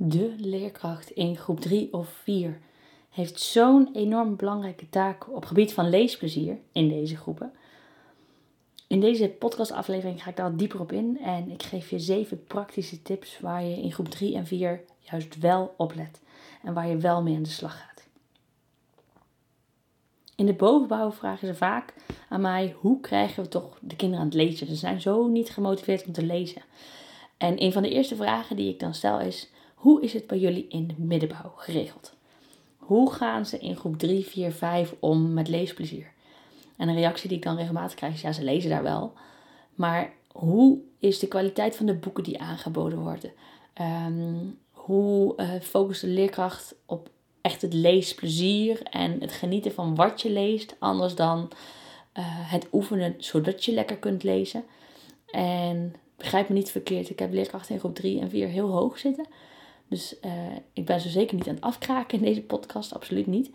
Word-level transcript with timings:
de 0.00 0.34
leerkracht 0.36 1.10
in 1.10 1.36
groep 1.36 1.60
3 1.60 1.92
of 1.92 2.08
4 2.08 2.58
heeft 3.10 3.40
zo'n 3.40 3.88
enorm 3.94 4.36
belangrijke 4.36 4.88
taak 4.88 5.34
op 5.34 5.44
gebied 5.44 5.72
van 5.72 5.88
leesplezier 5.88 6.58
in 6.72 6.88
deze 6.88 7.16
groepen. 7.16 7.52
In 8.86 9.00
deze 9.00 9.28
podcastaflevering 9.28 10.22
ga 10.22 10.30
ik 10.30 10.36
daar 10.36 10.56
dieper 10.56 10.80
op 10.80 10.92
in 10.92 11.18
en 11.20 11.50
ik 11.50 11.62
geef 11.62 11.90
je 11.90 11.98
zeven 11.98 12.44
praktische 12.44 13.02
tips 13.02 13.40
waar 13.40 13.64
je 13.64 13.82
in 13.82 13.92
groep 13.92 14.08
3 14.08 14.34
en 14.34 14.46
4 14.46 14.80
juist 14.98 15.38
wel 15.38 15.74
op 15.76 15.94
let 15.94 16.20
en 16.62 16.74
waar 16.74 16.88
je 16.88 16.96
wel 16.96 17.22
mee 17.22 17.36
aan 17.36 17.42
de 17.42 17.48
slag 17.48 17.78
gaat. 17.78 18.08
In 20.36 20.46
de 20.46 20.54
bovenbouw 20.54 21.12
vragen 21.12 21.46
ze 21.46 21.54
vaak 21.54 21.94
aan 22.28 22.40
mij: 22.40 22.74
hoe 22.80 23.00
krijgen 23.00 23.42
we 23.42 23.48
toch 23.48 23.78
de 23.80 23.96
kinderen 23.96 24.24
aan 24.24 24.30
het 24.30 24.36
lezen? 24.36 24.66
Ze 24.66 24.74
zijn 24.74 25.00
zo 25.00 25.26
niet 25.26 25.50
gemotiveerd 25.50 26.06
om 26.06 26.12
te 26.12 26.26
lezen. 26.26 26.62
En 27.36 27.62
een 27.62 27.72
van 27.72 27.82
de 27.82 27.90
eerste 27.90 28.16
vragen 28.16 28.56
die 28.56 28.72
ik 28.72 28.80
dan 28.80 28.94
stel 28.94 29.20
is: 29.20 29.50
hoe 29.78 30.02
is 30.02 30.12
het 30.12 30.26
bij 30.26 30.38
jullie 30.38 30.66
in 30.68 30.86
de 30.86 30.94
middenbouw 30.96 31.52
geregeld? 31.56 32.16
Hoe 32.76 33.12
gaan 33.12 33.46
ze 33.46 33.58
in 33.58 33.76
groep 33.76 33.98
3, 33.98 34.24
4, 34.24 34.52
5 34.52 34.94
om 34.98 35.32
met 35.32 35.48
leesplezier? 35.48 36.12
En 36.76 36.88
een 36.88 36.94
reactie 36.94 37.28
die 37.28 37.36
ik 37.36 37.44
dan 37.44 37.56
regelmatig 37.56 37.96
krijg 37.96 38.14
is: 38.14 38.20
ja, 38.20 38.32
ze 38.32 38.44
lezen 38.44 38.70
daar 38.70 38.82
wel. 38.82 39.12
Maar 39.74 40.12
hoe 40.32 40.78
is 40.98 41.18
de 41.18 41.28
kwaliteit 41.28 41.76
van 41.76 41.86
de 41.86 41.94
boeken 41.94 42.24
die 42.24 42.40
aangeboden 42.40 42.98
worden? 42.98 43.32
Um, 44.06 44.58
hoe 44.70 45.34
uh, 45.36 45.50
focust 45.60 46.00
de 46.00 46.06
leerkracht 46.06 46.74
op 46.86 47.10
echt 47.40 47.62
het 47.62 47.72
leesplezier 47.72 48.82
en 48.82 49.20
het 49.20 49.32
genieten 49.32 49.72
van 49.72 49.94
wat 49.94 50.20
je 50.20 50.30
leest, 50.30 50.76
anders 50.78 51.14
dan 51.14 51.38
uh, 52.18 52.24
het 52.26 52.68
oefenen 52.72 53.14
zodat 53.18 53.64
je 53.64 53.72
lekker 53.72 53.96
kunt 53.96 54.22
lezen? 54.22 54.64
En 55.30 55.94
begrijp 56.16 56.48
me 56.48 56.54
niet 56.54 56.70
verkeerd, 56.70 57.10
ik 57.10 57.18
heb 57.18 57.32
leerkrachten 57.32 57.74
in 57.74 57.80
groep 57.80 57.94
3 57.94 58.20
en 58.20 58.30
4 58.30 58.48
heel 58.48 58.68
hoog 58.68 58.98
zitten. 58.98 59.26
Dus 59.88 60.14
uh, 60.24 60.32
ik 60.72 60.86
ben 60.86 61.00
zo 61.00 61.08
zeker 61.08 61.36
niet 61.36 61.48
aan 61.48 61.54
het 61.54 61.64
afkraken 61.64 62.18
in 62.18 62.24
deze 62.24 62.42
podcast, 62.42 62.94
absoluut 62.94 63.26
niet. 63.26 63.50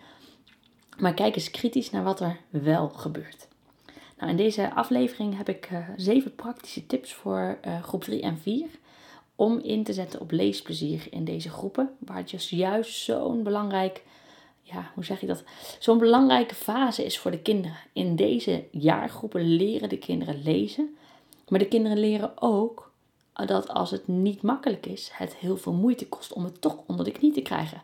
Maar 0.97 1.13
kijk 1.13 1.35
eens 1.35 1.51
kritisch 1.51 1.89
naar 1.89 2.03
wat 2.03 2.19
er 2.19 2.37
wel 2.49 2.89
gebeurt. 2.89 3.47
Nou, 4.17 4.29
in 4.31 4.37
deze 4.37 4.73
aflevering 4.73 5.37
heb 5.37 5.49
ik 5.49 5.69
uh, 5.71 5.89
zeven 5.95 6.35
praktische 6.35 6.85
tips 6.85 7.13
voor 7.13 7.59
uh, 7.65 7.83
groep 7.83 8.03
3 8.03 8.21
en 8.21 8.37
4 8.37 8.67
om 9.35 9.59
in 9.59 9.83
te 9.83 9.93
zetten 9.93 10.19
op 10.19 10.31
leesplezier 10.31 11.07
in 11.09 11.23
deze 11.23 11.49
groepen, 11.49 11.89
waar 11.99 12.17
het 12.17 12.49
juist 12.49 13.03
zo'n 13.03 13.43
belangrijk, 13.43 14.03
ja, 14.61 14.91
hoe 14.93 15.05
zeg 15.05 15.19
je 15.19 15.27
dat, 15.27 15.43
zo'n 15.79 15.97
belangrijke 15.97 16.55
fase 16.55 17.05
is 17.05 17.17
voor 17.17 17.31
de 17.31 17.41
kinderen. 17.41 17.77
In 17.93 18.15
deze 18.15 18.63
jaargroepen 18.71 19.55
leren 19.55 19.89
de 19.89 19.97
kinderen 19.97 20.41
lezen, 20.43 20.95
maar 21.47 21.59
de 21.59 21.67
kinderen 21.67 21.97
leren 21.97 22.41
ook 22.41 22.91
dat 23.33 23.69
als 23.69 23.91
het 23.91 24.07
niet 24.07 24.41
makkelijk 24.41 24.85
is, 24.85 25.09
het 25.13 25.35
heel 25.35 25.57
veel 25.57 25.73
moeite 25.73 26.07
kost 26.07 26.33
om 26.33 26.43
het 26.43 26.61
toch 26.61 26.77
onder 26.87 27.05
de 27.05 27.11
knie 27.11 27.33
te 27.33 27.41
krijgen. 27.41 27.81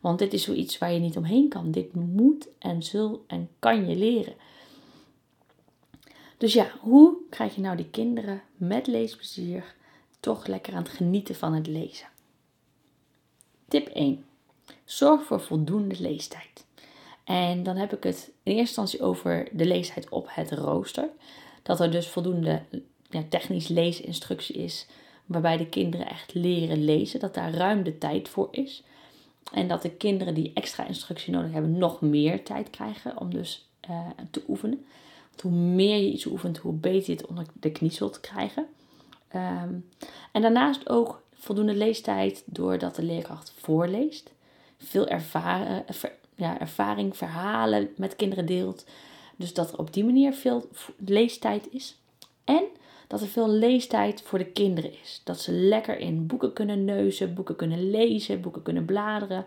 Want 0.00 0.18
dit 0.18 0.32
is 0.32 0.42
zoiets 0.42 0.78
waar 0.78 0.92
je 0.92 0.98
niet 0.98 1.16
omheen 1.16 1.48
kan. 1.48 1.70
Dit 1.70 1.94
moet 1.94 2.48
en 2.58 2.82
zul 2.82 3.24
en 3.26 3.48
kan 3.58 3.88
je 3.88 3.96
leren. 3.96 4.34
Dus 6.38 6.52
ja, 6.52 6.70
hoe 6.80 7.16
krijg 7.30 7.54
je 7.54 7.60
nou 7.60 7.76
die 7.76 7.90
kinderen 7.90 8.42
met 8.56 8.86
leesplezier 8.86 9.74
toch 10.20 10.46
lekker 10.46 10.74
aan 10.74 10.82
het 10.82 10.92
genieten 10.92 11.34
van 11.34 11.54
het 11.54 11.66
lezen? 11.66 12.08
Tip 13.68 13.86
1. 13.86 14.24
Zorg 14.84 15.24
voor 15.24 15.40
voldoende 15.40 16.00
leestijd. 16.00 16.66
En 17.24 17.62
dan 17.62 17.76
heb 17.76 17.92
ik 17.92 18.02
het 18.02 18.30
in 18.42 18.56
eerste 18.56 18.80
instantie 18.80 19.02
over 19.02 19.48
de 19.52 19.66
leestijd 19.66 20.08
op 20.08 20.26
het 20.30 20.50
rooster. 20.50 21.08
Dat 21.62 21.80
er 21.80 21.90
dus 21.90 22.08
voldoende 22.08 22.62
ja, 23.12 23.22
technisch 23.28 23.68
leesinstructie 23.68 24.56
is, 24.56 24.86
waarbij 25.26 25.56
de 25.56 25.68
kinderen 25.68 26.08
echt 26.08 26.34
leren 26.34 26.84
lezen, 26.84 27.20
dat 27.20 27.34
daar 27.34 27.54
ruim 27.54 27.82
de 27.82 27.98
tijd 27.98 28.28
voor 28.28 28.48
is. 28.50 28.82
En 29.52 29.68
dat 29.68 29.82
de 29.82 29.90
kinderen 29.90 30.34
die 30.34 30.50
extra 30.54 30.86
instructie 30.86 31.32
nodig 31.32 31.52
hebben, 31.52 31.78
nog 31.78 32.00
meer 32.00 32.44
tijd 32.44 32.70
krijgen 32.70 33.18
om 33.20 33.34
dus 33.34 33.68
uh, 33.90 34.06
te 34.30 34.42
oefenen. 34.48 34.84
Hoe 35.40 35.52
meer 35.52 35.96
je 35.96 36.12
iets 36.12 36.26
oefent, 36.26 36.58
hoe 36.58 36.72
beter 36.72 37.10
je 37.10 37.16
het 37.16 37.26
onder 37.26 37.46
de 37.52 37.72
knie 37.72 37.90
zult 37.90 38.20
krijgen. 38.20 38.66
Um, 39.34 39.88
en 40.32 40.42
daarnaast 40.42 40.88
ook 40.88 41.22
voldoende 41.34 41.74
leestijd 41.74 42.42
doordat 42.46 42.96
de 42.96 43.02
leerkracht 43.02 43.52
voorleest. 43.56 44.32
Veel 44.78 45.08
ervaren, 45.08 45.84
ver, 45.88 46.12
ja, 46.34 46.60
ervaring, 46.60 47.16
verhalen 47.16 47.88
met 47.96 48.16
kinderen 48.16 48.46
deelt. 48.46 48.86
Dus 49.36 49.54
dat 49.54 49.72
er 49.72 49.78
op 49.78 49.92
die 49.92 50.04
manier 50.04 50.32
veel 50.32 50.68
leestijd 50.96 51.68
is. 51.70 51.96
En 52.44 52.64
dat 53.12 53.20
er 53.20 53.28
veel 53.28 53.48
leestijd 53.48 54.22
voor 54.22 54.38
de 54.38 54.50
kinderen 54.50 54.92
is. 55.02 55.20
Dat 55.24 55.40
ze 55.40 55.52
lekker 55.52 55.98
in 55.98 56.26
boeken 56.26 56.52
kunnen 56.52 56.84
neuzen, 56.84 57.34
boeken 57.34 57.56
kunnen 57.56 57.90
lezen, 57.90 58.40
boeken 58.40 58.62
kunnen 58.62 58.84
bladeren. 58.84 59.44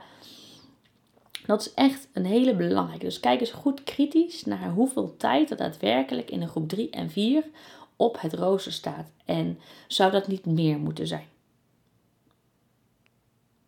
Dat 1.45 1.61
is 1.61 1.73
echt 1.73 2.07
een 2.13 2.25
hele 2.25 2.55
belangrijke. 2.55 3.05
Dus 3.05 3.19
kijk 3.19 3.39
eens 3.39 3.51
goed 3.51 3.83
kritisch 3.83 4.43
naar 4.43 4.69
hoeveel 4.69 5.17
tijd 5.17 5.51
er 5.51 5.57
daadwerkelijk 5.57 6.31
in 6.31 6.41
een 6.41 6.47
groep 6.47 6.69
3 6.69 6.89
en 6.89 7.09
4 7.09 7.43
op 7.95 8.21
het 8.21 8.33
rooster 8.33 8.71
staat. 8.71 9.11
En 9.25 9.59
zou 9.87 10.11
dat 10.11 10.27
niet 10.27 10.45
meer 10.45 10.77
moeten 10.77 11.07
zijn? 11.07 11.27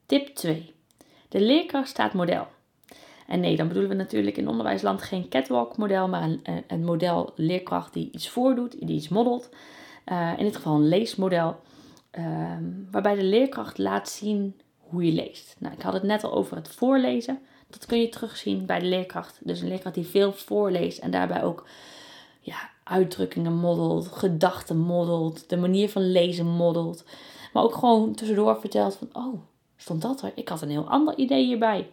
Tip 0.06 0.28
2. 0.28 0.74
De 1.30 1.42
leerkracht 1.42 1.90
staat 1.90 2.14
model. 2.14 2.48
En 3.28 3.40
nee, 3.40 3.56
dan 3.56 3.68
bedoelen 3.68 3.92
we 3.92 3.98
natuurlijk 3.98 4.38
in 4.38 4.48
onderwijsland 4.48 5.02
geen 5.02 5.30
catwalk 5.30 5.78
model, 5.78 6.08
maar 6.08 6.24
een, 6.24 6.42
een 6.68 6.86
model 6.86 7.34
leerkracht 7.36 7.94
die 7.94 8.10
iets 8.12 8.30
voordoet, 8.30 8.88
die 8.88 8.96
iets 8.96 9.10
modelt. 9.10 9.50
Uh, 10.12 10.34
in 10.38 10.44
dit 10.44 10.56
geval 10.56 10.76
een 10.76 10.88
leesmodel, 10.88 11.60
uh, 12.20 12.58
waarbij 12.92 13.16
de 13.16 13.24
leerkracht 13.24 13.78
laat 13.78 14.10
zien 14.10 14.60
hoe 14.78 15.06
je 15.06 15.12
leest. 15.12 15.56
Nou, 15.60 15.74
ik 15.74 15.82
had 15.82 15.94
het 15.94 16.04
net 16.04 16.24
al 16.24 16.34
over 16.34 16.56
het 16.56 16.68
voorlezen. 16.68 17.40
Dat 17.68 17.86
kun 17.86 18.00
je 18.00 18.10
terugzien 18.10 18.66
bij 18.66 18.80
de 18.80 18.86
leerkracht. 18.86 19.40
Dus 19.44 19.62
een 19.62 19.68
leerkracht 19.68 19.96
die 19.96 20.06
veel 20.06 20.34
voorleest 20.34 20.98
en 21.00 21.12
daarbij 21.12 21.44
ook 21.44 21.68
ja, 22.40 22.70
uitdrukkingen 22.84 23.54
modelt, 23.54 24.08
gedachten 24.08 24.78
modelt, 24.78 25.50
de 25.50 25.58
manier 25.58 25.90
van 25.90 26.12
lezen 26.12 26.46
modelt. 26.46 27.04
Maar 27.54 27.64
ook 27.64 27.76
gewoon 27.76 28.16
tussendoor 28.16 28.60
vertelt 28.60 28.96
van, 28.96 29.10
oh, 29.14 29.40
stond 29.78 30.02
dat 30.02 30.22
er? 30.22 30.32
Ik 30.36 30.50
had 30.50 30.62
een 30.62 30.70
heel 30.70 30.90
ander 30.90 31.18
idee 31.18 31.46
hierbij. 31.46 31.90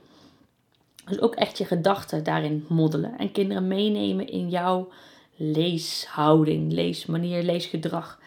Dus 1.05 1.21
ook 1.21 1.35
echt 1.35 1.59
je 1.59 1.65
gedachten 1.65 2.25
daarin 2.25 2.65
moddelen 2.69 3.19
en 3.19 3.33
kinderen 3.33 3.69
meenemen 3.69 4.29
in 4.29 4.49
jouw 4.49 4.89
leeshouding, 5.37 6.73
leesmanier, 6.73 7.43
leesgedrag. 7.43 8.21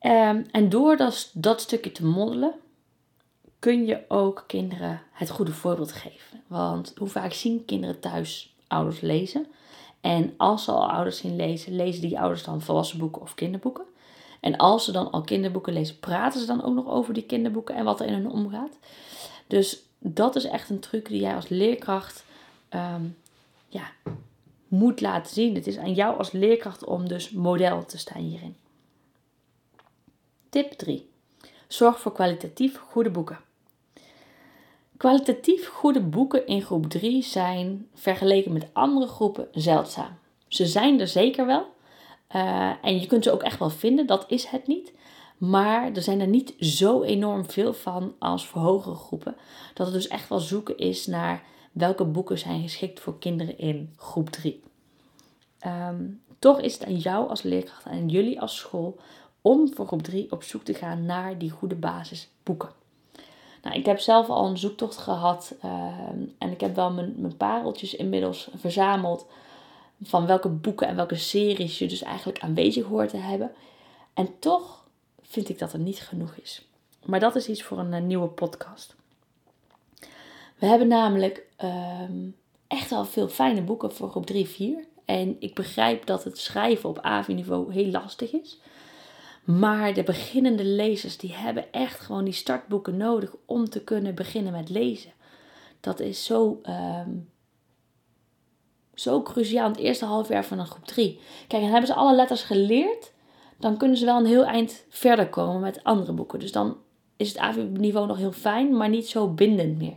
Um, 0.00 0.46
en 0.50 0.68
door 0.68 0.96
dat, 0.96 1.30
dat 1.34 1.60
stukje 1.60 1.92
te 1.92 2.06
moddelen, 2.06 2.54
kun 3.58 3.86
je 3.86 4.04
ook 4.08 4.44
kinderen 4.46 5.02
het 5.12 5.30
goede 5.30 5.52
voorbeeld 5.52 5.92
geven. 5.92 6.42
Want 6.46 6.94
hoe 6.96 7.08
vaak 7.08 7.32
zien 7.32 7.64
kinderen 7.64 8.00
thuis 8.00 8.54
ouders 8.66 9.00
lezen? 9.00 9.46
En 10.00 10.34
als 10.36 10.64
ze 10.64 10.72
al 10.72 10.90
ouders 10.90 11.16
zien 11.16 11.36
lezen, 11.36 11.76
lezen 11.76 12.02
die 12.02 12.18
ouders 12.18 12.44
dan 12.44 12.62
volwassen 12.62 12.98
boeken 12.98 13.22
of 13.22 13.34
kinderboeken. 13.34 13.84
En 14.40 14.56
als 14.56 14.84
ze 14.84 14.92
dan 14.92 15.10
al 15.10 15.20
kinderboeken 15.20 15.72
lezen, 15.72 15.98
praten 15.98 16.40
ze 16.40 16.46
dan 16.46 16.62
ook 16.62 16.74
nog 16.74 16.88
over 16.88 17.14
die 17.14 17.22
kinderboeken 17.22 17.74
en 17.74 17.84
wat 17.84 18.00
er 18.00 18.06
in 18.06 18.12
hun 18.12 18.30
omgaat. 18.30 18.78
Dus 19.46 19.82
dat 19.98 20.36
is 20.36 20.44
echt 20.44 20.70
een 20.70 20.80
truc 20.80 21.08
die 21.08 21.20
jij 21.20 21.34
als 21.34 21.48
leerkracht 21.48 22.24
um, 22.70 23.16
ja, 23.68 23.90
moet 24.70 25.00
laten 25.00 25.32
zien. 25.32 25.54
Het 25.54 25.66
is 25.66 25.78
aan 25.78 25.92
jou 25.92 26.18
als 26.18 26.32
leerkracht 26.32 26.84
om 26.84 27.08
dus 27.08 27.30
model 27.30 27.84
te 27.84 27.98
staan 27.98 28.22
hierin. 28.22 28.56
Tip 30.48 30.72
3. 30.72 31.10
Zorg 31.68 32.00
voor 32.00 32.12
kwalitatief 32.12 32.78
goede 32.78 33.10
boeken. 33.10 33.38
Kwalitatief 34.96 35.68
goede 35.68 36.00
boeken 36.00 36.46
in 36.46 36.62
groep 36.62 36.90
3 36.90 37.22
zijn 37.22 37.88
vergeleken 37.94 38.52
met 38.52 38.68
andere 38.72 39.06
groepen 39.06 39.48
zeldzaam. 39.52 40.18
Ze 40.48 40.66
zijn 40.66 41.00
er 41.00 41.08
zeker 41.08 41.46
wel. 41.46 41.66
Uh, 42.36 42.72
en 42.82 43.00
je 43.00 43.06
kunt 43.06 43.24
ze 43.24 43.32
ook 43.32 43.42
echt 43.42 43.58
wel 43.58 43.70
vinden, 43.70 44.06
dat 44.06 44.24
is 44.28 44.44
het 44.44 44.66
niet. 44.66 44.92
Maar 45.38 45.92
er 45.92 46.02
zijn 46.02 46.20
er 46.20 46.26
niet 46.26 46.54
zo 46.58 47.02
enorm 47.02 47.50
veel 47.50 47.72
van 47.74 48.14
als 48.18 48.46
voor 48.46 48.60
hogere 48.60 48.94
groepen. 48.94 49.36
Dat 49.74 49.86
het 49.86 49.94
dus 49.94 50.08
echt 50.08 50.28
wel 50.28 50.38
zoeken 50.38 50.76
is 50.78 51.06
naar 51.06 51.42
welke 51.70 52.04
boeken 52.04 52.38
zijn 52.38 52.62
geschikt 52.62 53.00
voor 53.00 53.18
kinderen 53.18 53.58
in 53.58 53.94
groep 53.96 54.30
3. 54.30 54.52
Um, 54.52 54.62
ehm, 55.58 56.04
toch 56.38 56.60
is 56.60 56.72
het 56.72 56.84
aan 56.84 56.96
jou 56.96 57.28
als 57.28 57.42
leerkracht 57.42 57.86
en 57.86 58.08
jullie 58.08 58.40
als 58.40 58.56
school 58.56 58.98
om 59.40 59.74
voor 59.74 59.86
groep 59.86 60.02
3 60.02 60.32
op 60.32 60.42
zoek 60.42 60.62
te 60.62 60.74
gaan 60.74 61.06
naar 61.06 61.38
die 61.38 61.50
goede 61.50 61.74
basisboeken. 61.74 62.68
Nou, 63.62 63.76
ik 63.76 63.86
heb 63.86 63.98
zelf 63.98 64.28
al 64.28 64.46
een 64.46 64.58
zoektocht 64.58 64.96
gehad 64.96 65.54
um, 65.64 66.34
en 66.38 66.50
ik 66.50 66.60
heb 66.60 66.74
wel 66.74 66.92
mijn, 66.92 67.14
mijn 67.16 67.36
pareltjes 67.36 67.94
inmiddels 67.94 68.48
verzameld 68.56 69.26
van 70.02 70.26
welke 70.26 70.48
boeken 70.48 70.88
en 70.88 70.96
welke 70.96 71.16
series 71.16 71.78
je 71.78 71.88
dus 71.88 72.02
eigenlijk 72.02 72.38
aanwezig 72.38 72.84
hoort 72.84 73.10
te 73.10 73.16
hebben. 73.16 73.52
En 74.14 74.38
toch 74.38 74.84
vind 75.22 75.48
ik 75.48 75.58
dat 75.58 75.72
er 75.72 75.78
niet 75.78 76.00
genoeg 76.00 76.34
is. 76.34 76.68
Maar 77.04 77.20
dat 77.20 77.36
is 77.36 77.48
iets 77.48 77.62
voor 77.62 77.78
een, 77.78 77.92
een 77.92 78.06
nieuwe 78.06 78.28
podcast. 78.28 78.94
We 80.60 80.66
hebben 80.66 80.88
namelijk 80.88 81.46
um, 81.64 82.36
echt 82.66 82.92
al 82.92 83.04
veel 83.04 83.28
fijne 83.28 83.62
boeken 83.62 83.92
voor 83.92 84.10
groep 84.10 84.26
3, 84.26 84.48
4. 84.48 84.84
En 85.04 85.36
ik 85.38 85.54
begrijp 85.54 86.06
dat 86.06 86.24
het 86.24 86.38
schrijven 86.38 86.88
op 86.88 86.98
AVI-niveau 86.98 87.72
heel 87.72 87.90
lastig 87.90 88.32
is. 88.32 88.60
Maar 89.44 89.94
de 89.94 90.02
beginnende 90.02 90.64
lezers, 90.64 91.16
die 91.16 91.34
hebben 91.34 91.72
echt 91.72 92.00
gewoon 92.00 92.24
die 92.24 92.32
startboeken 92.32 92.96
nodig 92.96 93.34
om 93.46 93.68
te 93.68 93.84
kunnen 93.84 94.14
beginnen 94.14 94.52
met 94.52 94.68
lezen. 94.68 95.12
Dat 95.80 96.00
is 96.00 96.24
zo, 96.24 96.58
ehm, 96.62 97.10
zo 98.94 99.22
cruciaal 99.22 99.68
het 99.68 99.78
eerste 99.78 100.04
half 100.04 100.28
jaar 100.28 100.44
van 100.44 100.58
een 100.58 100.66
groep 100.66 100.86
3. 100.86 101.20
Kijk, 101.48 101.62
en 101.62 101.70
hebben 101.70 101.86
ze 101.86 101.94
alle 101.94 102.14
letters 102.14 102.42
geleerd, 102.42 103.12
dan 103.58 103.76
kunnen 103.76 103.96
ze 103.96 104.04
wel 104.04 104.18
een 104.18 104.26
heel 104.26 104.44
eind 104.44 104.84
verder 104.88 105.28
komen 105.28 105.60
met 105.60 105.84
andere 105.84 106.12
boeken. 106.12 106.38
Dus 106.38 106.52
dan 106.52 106.76
is 107.16 107.28
het 107.28 107.38
AVI-niveau 107.38 108.06
nog 108.06 108.16
heel 108.16 108.32
fijn, 108.32 108.76
maar 108.76 108.88
niet 108.88 109.08
zo 109.08 109.28
bindend 109.28 109.78
meer. 109.78 109.96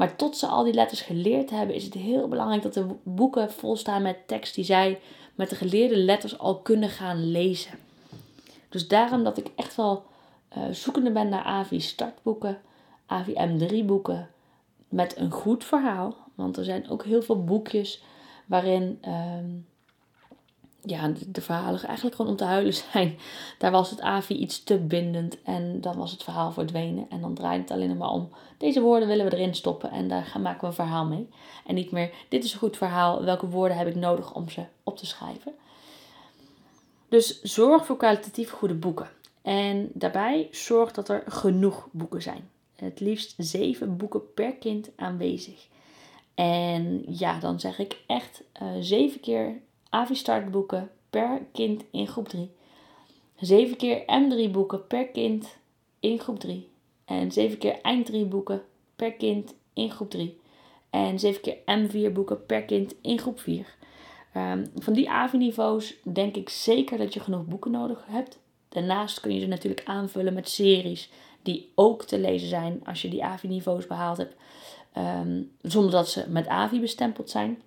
Maar 0.00 0.16
tot 0.16 0.36
ze 0.36 0.46
al 0.46 0.64
die 0.64 0.74
letters 0.74 1.00
geleerd 1.00 1.50
hebben, 1.50 1.74
is 1.74 1.84
het 1.84 1.94
heel 1.94 2.28
belangrijk 2.28 2.62
dat 2.62 2.74
de 2.74 2.86
boeken 3.02 3.52
volstaan 3.52 4.02
met 4.02 4.28
tekst 4.28 4.54
die 4.54 4.64
zij 4.64 5.00
met 5.34 5.50
de 5.50 5.56
geleerde 5.56 5.96
letters 5.96 6.38
al 6.38 6.58
kunnen 6.58 6.88
gaan 6.88 7.30
lezen. 7.30 7.78
Dus 8.68 8.88
daarom 8.88 9.24
dat 9.24 9.38
ik 9.38 9.50
echt 9.56 9.76
wel 9.76 10.04
uh, 10.56 10.62
zoekende 10.70 11.10
ben 11.10 11.28
naar 11.28 11.42
AVI 11.42 11.80
startboeken, 11.80 12.60
AVI 13.06 13.34
M3 13.34 13.84
boeken 13.84 14.30
met 14.88 15.16
een 15.16 15.30
goed 15.30 15.64
verhaal. 15.64 16.16
Want 16.34 16.56
er 16.56 16.64
zijn 16.64 16.90
ook 16.90 17.04
heel 17.04 17.22
veel 17.22 17.44
boekjes 17.44 18.02
waarin 18.46 18.98
ehm, 19.00 19.48
ja, 20.82 21.12
de, 21.26 21.40
verhalen 21.40 21.82
eigenlijk 21.82 22.16
gewoon 22.16 22.30
om 22.30 22.36
te 22.36 22.44
huilen 22.44 22.74
zijn. 22.74 23.18
Daar 23.58 23.70
was 23.70 23.90
het 23.90 24.00
AVI 24.00 24.34
iets 24.34 24.62
te 24.62 24.78
bindend 24.78 25.42
en 25.42 25.80
dan 25.80 25.96
was 25.96 26.10
het 26.10 26.22
verhaal 26.22 26.52
verdwenen. 26.52 27.06
En 27.10 27.20
dan 27.20 27.34
draait 27.34 27.60
het 27.60 27.70
alleen 27.70 27.96
maar 27.96 28.10
om. 28.10 28.28
Deze 28.58 28.80
woorden 28.80 29.08
willen 29.08 29.24
we 29.30 29.36
erin 29.36 29.54
stoppen 29.54 29.90
en 29.90 30.08
daar 30.08 30.24
gaan, 30.24 30.42
maken 30.42 30.60
we 30.60 30.66
een 30.66 30.72
verhaal 30.72 31.04
mee. 31.04 31.28
En 31.66 31.74
niet 31.74 31.90
meer, 31.90 32.10
dit 32.28 32.44
is 32.44 32.52
een 32.52 32.58
goed 32.58 32.76
verhaal, 32.76 33.24
welke 33.24 33.48
woorden 33.48 33.76
heb 33.76 33.86
ik 33.86 33.94
nodig 33.94 34.34
om 34.34 34.48
ze 34.48 34.64
op 34.82 34.96
te 34.96 35.06
schrijven. 35.06 35.52
Dus 37.08 37.42
zorg 37.42 37.86
voor 37.86 37.96
kwalitatief 37.96 38.50
goede 38.50 38.74
boeken. 38.74 39.08
En 39.42 39.90
daarbij 39.94 40.48
zorg 40.50 40.92
dat 40.92 41.08
er 41.08 41.22
genoeg 41.26 41.88
boeken 41.92 42.22
zijn. 42.22 42.48
Het 42.76 43.00
liefst 43.00 43.34
zeven 43.36 43.96
boeken 43.96 44.32
per 44.34 44.54
kind 44.54 44.90
aanwezig. 44.96 45.68
En 46.34 47.04
ja, 47.06 47.38
dan 47.38 47.60
zeg 47.60 47.78
ik 47.78 48.00
echt 48.06 48.42
uh, 48.62 48.68
zeven 48.80 49.20
keer 49.20 49.60
AVI 49.90 50.14
startboeken 50.14 50.90
per 51.10 51.40
kind 51.52 51.84
in 51.90 52.06
groep 52.06 52.28
3. 52.28 52.50
7 53.36 53.76
keer 53.76 54.00
M3 54.00 54.50
boeken 54.50 54.86
per 54.86 55.06
kind 55.06 55.56
in 56.00 56.18
groep 56.18 56.38
3. 56.38 56.68
En 57.04 57.32
7 57.32 57.58
keer 57.58 57.80
eind 57.80 58.06
3 58.06 58.24
boeken 58.24 58.62
per 58.96 59.12
kind 59.12 59.54
in 59.72 59.90
groep 59.90 60.10
3. 60.10 60.38
En 60.90 61.18
7 61.18 61.40
keer 61.40 61.56
M4 61.56 62.12
boeken 62.12 62.46
per 62.46 62.62
kind 62.62 62.94
in 63.00 63.18
groep 63.18 63.40
4. 63.40 63.58
Um, 63.58 63.66
ehm, 64.42 64.66
van 64.74 64.92
die 64.92 65.10
AVI-niveaus 65.10 65.94
denk 66.12 66.36
ik 66.36 66.48
zeker 66.48 66.98
dat 66.98 67.14
je 67.14 67.20
genoeg 67.20 67.44
boeken 67.44 67.70
nodig 67.70 68.04
hebt. 68.06 68.38
Daarnaast 68.68 69.20
kun 69.20 69.34
je 69.34 69.40
ze 69.40 69.46
natuurlijk 69.46 69.86
aanvullen 69.86 70.34
met 70.34 70.48
series 70.48 71.10
die 71.42 71.72
ook 71.74 72.04
te 72.04 72.18
lezen 72.18 72.48
zijn 72.48 72.80
als 72.84 73.02
je 73.02 73.08
die 73.08 73.24
AVI-niveaus 73.24 73.86
behaald 73.86 74.16
hebt. 74.16 74.34
Um, 74.98 75.50
zonder 75.62 75.90
dat 75.90 76.08
ze 76.08 76.24
met 76.28 76.48
AVI 76.48 76.80
bestempeld 76.80 77.30
zijn. 77.30 77.62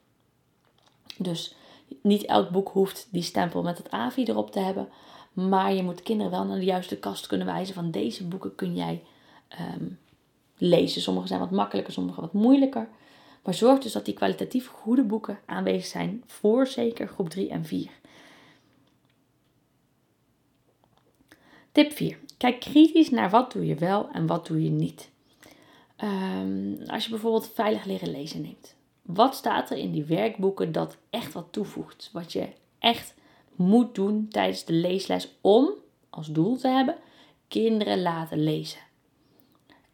Dus 1.18 1.56
niet 2.02 2.26
elk 2.26 2.50
boek 2.50 2.70
hoeft 2.70 3.08
die 3.12 3.22
stempel 3.22 3.64
met 3.64 3.78
het 3.78 3.92
AVI 3.92 4.24
erop 4.24 4.52
te 4.52 4.60
hebben. 4.60 4.90
Maar 5.34 5.74
je 5.74 5.84
moet 5.84 6.04
kinderen 6.04 6.32
wel 6.32 6.46
naar 6.46 6.60
de 6.60 6.66
juiste 6.66 6.98
kast 6.98 7.28
kunnen 7.28 7.48
wijzen 7.48 7.74
van 7.74 7.92
deze 7.92 8.28
boeken 8.28 8.56
kun 8.56 8.76
jij 8.76 9.04
ehm, 9.48 9.86
lezen. 10.58 11.02
Sommige 11.02 11.28
zijn 11.28 11.40
wat 11.40 11.52
makkelijker, 11.52 11.94
sommige 11.94 12.22
wat 12.22 12.34
moeilijker. 12.34 12.88
Maar 13.44 13.54
zorg 13.54 13.80
dus 13.80 13.92
dat 13.92 14.06
die 14.06 14.14
kwalitatief 14.14 14.68
goede 14.68 15.04
boeken 15.04 15.40
aanwezig 15.46 15.86
zijn 15.86 16.24
voor 16.28 16.68
zeker 16.68 17.08
groep 17.08 17.30
3 17.30 17.50
en 17.50 17.66
4. 17.66 17.92
Tip 21.72 21.92
4. 21.92 22.18
Kijk 22.38 22.60
kritisch 22.60 23.10
naar 23.10 23.30
wat 23.30 23.52
doe 23.52 23.66
je 23.66 23.76
wel 23.76 24.10
en 24.12 24.28
wat 24.28 24.48
doe 24.48 24.64
je 24.64 24.70
niet. 24.70 25.10
Um, 26.04 26.78
als 26.88 27.04
je 27.04 27.10
bijvoorbeeld 27.10 27.52
veilig 27.54 27.86
leren 27.86 28.12
lezen 28.12 28.42
neemt. 28.42 28.76
Wat 29.04 29.36
staat 29.36 29.70
er 29.70 29.78
in 29.78 29.92
die 29.92 30.04
werkboeken 30.04 30.72
dat 30.72 30.98
echt 31.10 31.34
wat 31.34 31.48
toevoegt? 31.52 32.10
Wat 32.14 32.34
je 32.34 32.48
echt 32.80 33.14
moet 33.56 33.96
doen 33.96 34.28
tijdens 34.30 34.66
de 34.66 34.74
leesles 34.74 35.36
om 35.42 35.70
als 36.10 36.28
doel 36.28 36.58
te 36.58 36.68
hebben 36.68 36.96
kinderen 37.48 38.02
laten 38.02 38.44
lezen. 38.44 38.80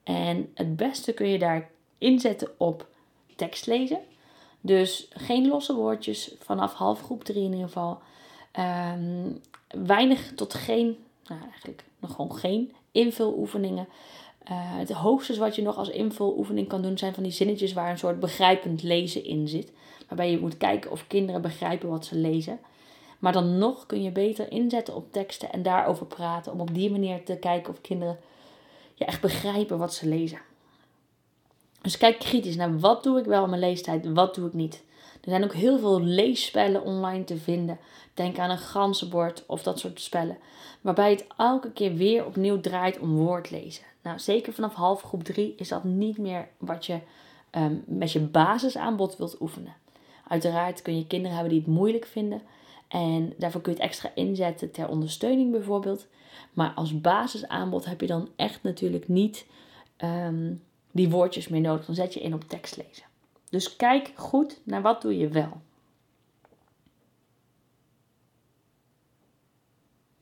En 0.03 0.51
het 0.53 0.75
beste 0.75 1.13
kun 1.13 1.27
je 1.27 1.39
daar 1.39 1.69
inzetten 1.97 2.50
op 2.57 2.88
tekst 3.35 3.65
lezen. 3.65 4.00
Dus 4.61 5.07
geen 5.09 5.47
losse 5.47 5.75
woordjes 5.75 6.35
vanaf 6.39 6.73
half 6.73 7.01
groep 7.01 7.23
3 7.23 7.44
in 7.44 7.51
ieder 7.51 7.67
geval. 7.67 8.00
Ehm, 8.51 9.31
weinig 9.67 10.33
tot 10.35 10.53
geen, 10.53 10.97
nou 11.27 11.41
eigenlijk 11.41 11.83
nog 12.00 12.15
gewoon 12.15 12.35
geen 12.35 12.73
invuloefeningen. 12.91 13.88
Uh, 14.50 14.56
het 14.57 14.92
hoogste 14.92 15.40
wat 15.40 15.56
je 15.56 15.62
nog 15.62 15.78
als 15.78 15.90
invuloefening 15.90 16.68
kan 16.68 16.81
doen 16.81 16.98
zijn 16.98 17.13
van 17.13 17.24
die 17.24 17.31
zinnetjes 17.31 17.74
waar 17.74 17.92
een 17.92 17.98
soort 17.98 18.19
begrijpend 18.19 18.84
lezen 18.84 19.25
in 19.25 19.48
zit. 19.48 19.72
Waarbij 20.07 20.31
je 20.31 20.40
moet 20.40 20.57
kijken 20.57 20.92
of 20.92 21.07
kinderen 21.07 21.42
begrijpen 21.42 21.90
wat 21.90 22.06
ze 22.06 22.16
lezen. 22.16 22.60
Maar 23.19 23.31
dan 23.31 23.57
nog 23.57 23.86
kun 23.86 24.04
je 24.04 24.12
beter 24.12 24.51
inzetten 24.51 24.96
op 24.96 25.12
teksten 25.12 25.51
en 25.51 25.63
daarover 25.63 26.06
praten. 26.06 26.51
Om 26.51 26.60
op 26.62 26.74
die 26.74 26.92
manier 26.92 27.24
te 27.24 27.38
kijken 27.38 27.74
of 27.74 27.81
kinderen 27.81 28.19
ja, 28.94 29.06
echt 29.06 29.22
begrijpen 29.22 29.78
wat 29.78 29.94
ze 29.94 30.07
lezen. 30.07 30.40
Dus 31.81 31.98
kijk 31.98 32.19
kritisch 32.19 32.56
naar 32.56 32.80
wat 32.80 33.04
doe 33.04 33.19
ik 33.19 33.25
wel 33.25 33.44
in 33.44 33.50
mijn 33.50 33.62
leestijd, 33.62 34.13
wat 34.13 34.36
doe 34.36 34.48
ik 34.48 34.54
niet. 34.54 34.84
Er 35.29 35.35
zijn 35.35 35.47
ook 35.47 35.53
heel 35.53 35.79
veel 35.79 36.01
leesspellen 36.01 36.83
online 36.83 37.23
te 37.23 37.37
vinden. 37.37 37.79
Denk 38.13 38.37
aan 38.37 38.49
een 38.49 38.57
ganzenbord 38.57 39.43
of 39.47 39.63
dat 39.63 39.79
soort 39.79 40.01
spellen. 40.01 40.37
Waarbij 40.81 41.09
het 41.09 41.27
elke 41.37 41.71
keer 41.71 41.93
weer 41.95 42.25
opnieuw 42.25 42.59
draait 42.61 42.99
om 42.99 43.15
woordlezen. 43.15 43.83
Nou, 44.01 44.19
zeker 44.19 44.53
vanaf 44.53 44.73
half 44.73 45.01
groep 45.01 45.23
3 45.23 45.53
is 45.57 45.67
dat 45.67 45.83
niet 45.83 46.17
meer 46.17 46.47
wat 46.57 46.85
je 46.85 46.99
ehm, 47.49 47.75
met 47.85 48.11
je 48.11 48.19
basisaanbod 48.19 49.17
wilt 49.17 49.41
oefenen. 49.41 49.73
Uiteraard 50.27 50.81
kun 50.81 50.97
je 50.97 51.07
kinderen 51.07 51.35
hebben 51.35 51.53
die 51.53 51.63
het 51.63 51.73
moeilijk 51.73 52.05
vinden. 52.05 52.41
En 52.87 53.33
daarvoor 53.37 53.61
kun 53.61 53.71
je 53.71 53.77
het 53.77 53.87
extra 53.87 54.11
inzetten 54.15 54.71
ter 54.71 54.87
ondersteuning 54.87 55.51
bijvoorbeeld. 55.51 56.07
Maar 56.53 56.71
als 56.75 57.01
basisaanbod 57.01 57.85
heb 57.85 58.01
je 58.01 58.07
dan 58.07 58.29
echt 58.35 58.63
natuurlijk 58.63 59.07
niet 59.07 59.45
ehm, 59.97 60.53
die 60.91 61.09
woordjes 61.09 61.47
meer 61.47 61.61
nodig. 61.61 61.85
Dan 61.85 61.95
zet 61.95 62.13
je 62.13 62.19
in 62.21 62.33
op 62.33 62.43
tekstlezen. 62.43 63.08
Dus 63.50 63.75
kijk 63.75 64.12
goed 64.16 64.60
naar 64.63 64.81
wat 64.81 65.01
doe 65.01 65.18
je 65.18 65.28
wel. 65.28 65.62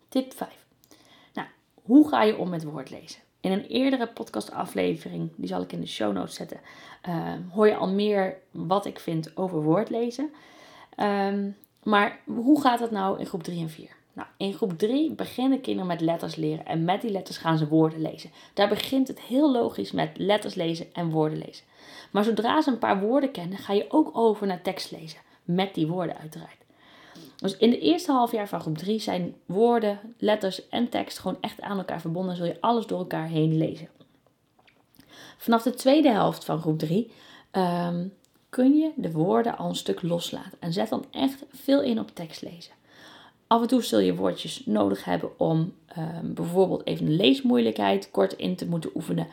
Tip 0.07 0.33
5. 0.33 0.65
Nou, 1.33 1.47
hoe 1.73 2.09
ga 2.09 2.23
je 2.23 2.37
om 2.37 2.49
met 2.49 2.63
woordlezen? 2.63 3.21
In 3.39 3.51
een 3.51 3.65
eerdere 3.65 4.07
podcastaflevering, 4.07 5.31
die 5.35 5.47
zal 5.47 5.61
ik 5.61 5.71
in 5.71 5.81
de 5.81 5.87
show 5.87 6.13
notes 6.13 6.35
zetten, 6.35 6.59
ehm, 7.01 7.41
hoor 7.49 7.67
je 7.67 7.75
al 7.75 7.89
meer 7.89 8.37
wat 8.51 8.85
ik 8.85 8.99
vind 8.99 9.37
over 9.37 9.61
woordlezen. 9.61 10.29
Um, 10.99 11.55
maar 11.83 12.19
hoe 12.25 12.61
gaat 12.61 12.79
het 12.79 12.91
nou 12.91 13.19
in 13.19 13.25
groep 13.25 13.43
3 13.43 13.61
en 13.61 13.69
4? 13.69 13.95
Nou, 14.13 14.27
in 14.37 14.53
groep 14.53 14.77
3 14.77 15.11
beginnen 15.11 15.61
kinderen 15.61 15.87
met 15.87 16.01
letters 16.01 16.35
leren 16.35 16.65
en 16.65 16.83
met 16.83 17.01
die 17.01 17.11
letters 17.11 17.37
gaan 17.37 17.57
ze 17.57 17.67
woorden 17.67 18.01
lezen. 18.01 18.31
Daar 18.53 18.67
begint 18.67 19.07
het 19.07 19.21
heel 19.21 19.51
logisch 19.51 19.91
met 19.91 20.09
letters 20.17 20.55
lezen 20.55 20.93
en 20.93 21.09
woorden 21.09 21.37
lezen. 21.37 21.65
Maar 22.11 22.23
zodra 22.23 22.61
ze 22.61 22.71
een 22.71 22.77
paar 22.77 22.99
woorden 22.99 23.31
kennen, 23.31 23.57
ga 23.57 23.73
je 23.73 23.85
ook 23.89 24.17
over 24.17 24.47
naar 24.47 24.61
tekst 24.61 24.91
lezen. 24.91 25.19
Met 25.43 25.73
die 25.73 25.87
woorden 25.87 26.17
uiteraard. 26.17 26.65
Dus 27.37 27.57
in 27.57 27.69
de 27.69 27.79
eerste 27.79 28.11
half 28.11 28.31
jaar 28.31 28.47
van 28.47 28.61
groep 28.61 28.77
3 28.77 28.99
zijn 28.99 29.35
woorden, 29.45 29.99
letters 30.17 30.69
en 30.69 30.89
tekst 30.89 31.19
gewoon 31.19 31.37
echt 31.41 31.61
aan 31.61 31.77
elkaar 31.77 32.01
verbonden. 32.01 32.35
Zul 32.35 32.45
je 32.45 32.61
alles 32.61 32.85
door 32.85 32.99
elkaar 32.99 33.27
heen 33.27 33.57
lezen. 33.57 33.87
Vanaf 35.37 35.63
de 35.63 35.73
tweede 35.73 36.09
helft 36.09 36.45
van 36.45 36.59
groep 36.59 36.79
3 36.79 37.11
um, 37.51 38.13
kun 38.49 38.77
je 38.77 38.91
de 38.95 39.11
woorden 39.11 39.57
al 39.57 39.69
een 39.69 39.75
stuk 39.75 40.01
loslaten. 40.01 40.57
En 40.59 40.73
zet 40.73 40.89
dan 40.89 41.05
echt 41.11 41.45
veel 41.51 41.81
in 41.81 41.99
op 41.99 42.15
tekst 42.15 42.41
lezen. 42.41 42.73
Af 43.47 43.61
en 43.61 43.67
toe 43.67 43.83
zul 43.83 43.99
je 43.99 44.15
woordjes 44.15 44.61
nodig 44.65 45.03
hebben 45.03 45.39
om 45.39 45.73
um, 45.97 46.33
bijvoorbeeld 46.33 46.85
even 46.85 47.05
een 47.05 47.15
leesmoeilijkheid 47.15 48.11
kort 48.11 48.33
in 48.33 48.55
te 48.55 48.67
moeten 48.67 48.89
oefenen. 48.95 49.27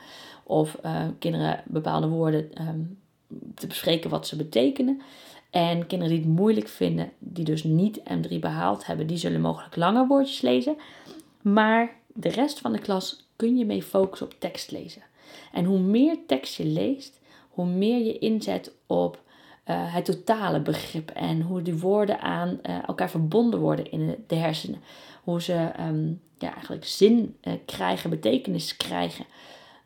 Of 0.44 0.78
uh, 0.84 1.02
kinderen 1.18 1.62
bepaalde 1.66 2.08
woorden 2.08 2.68
um, 2.68 2.98
te 3.54 3.66
bespreken 3.66 4.10
wat 4.10 4.26
ze 4.26 4.36
betekenen. 4.36 5.00
En 5.50 5.86
kinderen 5.86 6.14
die 6.14 6.24
het 6.24 6.36
moeilijk 6.36 6.68
vinden, 6.68 7.12
die 7.18 7.44
dus 7.44 7.64
niet 7.64 8.00
M3 8.00 8.38
behaald 8.40 8.86
hebben, 8.86 9.06
die 9.06 9.16
zullen 9.16 9.40
mogelijk 9.40 9.76
langer 9.76 10.06
woordjes 10.06 10.40
lezen. 10.40 10.76
Maar 11.42 11.96
de 12.14 12.28
rest 12.28 12.58
van 12.58 12.72
de 12.72 12.78
klas 12.78 13.28
kun 13.36 13.56
je 13.56 13.64
mee 13.64 13.82
focussen 13.82 14.26
op 14.26 14.34
tekst 14.38 14.70
lezen. 14.70 15.02
En 15.52 15.64
hoe 15.64 15.78
meer 15.78 16.16
tekst 16.26 16.54
je 16.54 16.66
leest, 16.66 17.20
hoe 17.48 17.66
meer 17.66 18.04
je 18.04 18.18
inzet 18.18 18.72
op 18.86 19.22
uh, 19.66 19.94
het 19.94 20.04
totale 20.04 20.60
begrip 20.60 21.10
en 21.10 21.40
hoe 21.40 21.62
die 21.62 21.78
woorden 21.78 22.20
aan 22.20 22.58
uh, 22.62 22.88
elkaar 22.88 23.10
verbonden 23.10 23.60
worden 23.60 23.90
in 23.90 24.24
de 24.26 24.34
hersenen. 24.34 24.82
Hoe 25.22 25.42
ze 25.42 25.70
um, 25.80 26.20
ja, 26.38 26.52
eigenlijk 26.52 26.84
zin 26.84 27.36
krijgen, 27.66 28.10
betekenis 28.10 28.76
krijgen. 28.76 29.24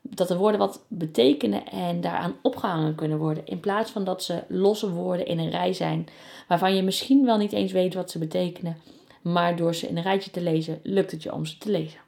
Dat 0.01 0.27
de 0.27 0.37
woorden 0.37 0.59
wat 0.59 0.85
betekenen 0.87 1.65
en 1.65 2.01
daaraan 2.01 2.35
opgehangen 2.41 2.95
kunnen 2.95 3.17
worden. 3.17 3.45
In 3.45 3.59
plaats 3.59 3.91
van 3.91 4.03
dat 4.03 4.23
ze 4.23 4.43
losse 4.47 4.89
woorden 4.89 5.25
in 5.25 5.39
een 5.39 5.49
rij 5.49 5.73
zijn, 5.73 6.07
waarvan 6.47 6.75
je 6.75 6.83
misschien 6.83 7.25
wel 7.25 7.37
niet 7.37 7.51
eens 7.51 7.71
weet 7.71 7.93
wat 7.93 8.11
ze 8.11 8.19
betekenen. 8.19 8.77
Maar 9.21 9.55
door 9.55 9.75
ze 9.75 9.87
in 9.87 9.97
een 9.97 10.03
rijtje 10.03 10.31
te 10.31 10.41
lezen, 10.41 10.79
lukt 10.83 11.11
het 11.11 11.23
je 11.23 11.33
om 11.33 11.45
ze 11.45 11.57
te 11.57 11.71
lezen. 11.71 11.99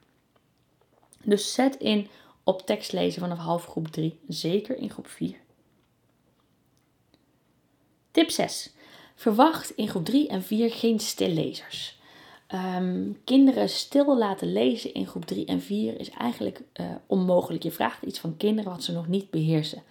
Dus 1.24 1.54
zet 1.54 1.76
in 1.76 2.08
op 2.44 2.66
tekst 2.66 2.92
lezen 2.92 3.22
vanaf 3.22 3.38
half 3.38 3.66
groep 3.66 3.88
3, 3.88 4.20
zeker 4.28 4.78
in 4.78 4.90
groep 4.90 5.08
4. 5.08 5.36
Tip 8.12 8.30
6. 8.30 8.72
Verwacht 9.16 9.70
in 9.70 9.88
groep 9.88 10.06
3 10.06 10.28
en 10.28 10.44
4 10.44 10.72
geen 10.72 11.00
stillezers. 11.00 12.00
Um, 12.54 13.18
kinderen 13.24 13.70
stil 13.70 14.18
laten 14.18 14.52
lezen 14.52 14.94
in 14.94 15.08
groep 15.08 15.26
3 15.26 15.46
en 15.46 15.62
4 15.62 16.00
is 16.00 16.10
eigenlijk 16.10 16.62
uh, 16.80 16.86
onmogelijk. 17.08 17.64
Je 17.64 17.72
vraagt 17.72 18.04
iets 18.04 18.20
van 18.20 18.38
kinderen 18.38 18.72
wat 18.72 18.84
ze 18.84 18.92
nog 18.92 19.08
niet 19.08 19.30
beheersen. 19.30 19.84